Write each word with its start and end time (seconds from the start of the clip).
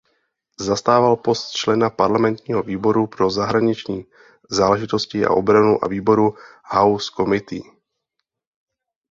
Zastával 0.59 1.15
post 1.15 1.49
člena 1.51 1.89
parlamentního 1.89 2.63
výboru 2.63 3.07
pro 3.07 3.29
zahraniční 3.29 4.05
záležitosti 4.49 5.25
a 5.25 5.29
obranu 5.29 5.77
a 5.83 5.87
výboru 5.87 6.35
House 6.73 7.11
Committee. 7.15 7.61